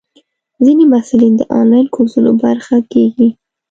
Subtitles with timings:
[0.63, 3.29] ځینې محصلین د انلاین کورسونو برخه کېږي.